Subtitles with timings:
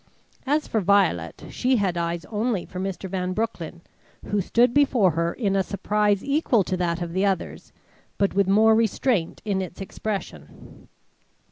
[0.47, 3.07] As for Violet, she had eyes only for Mr.
[3.07, 3.81] Van Broecklyn
[4.25, 7.71] who stood before her in a surprise equal to that of the others
[8.17, 10.87] but with more restraint in its expression.